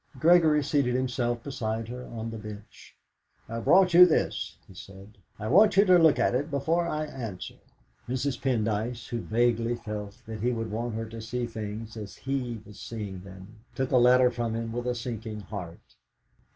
[0.17, 2.95] Gregory seated himself beside her on the bench.
[3.47, 5.19] "I've brought you this," he said.
[5.37, 7.59] "I want you to look at it before I answer."
[8.09, 8.41] Mrs.
[8.41, 12.79] Pendyce, who vaguely felt that he would want her to see things as he was
[12.79, 15.95] seeing them, took a letter from him with a sinking heart.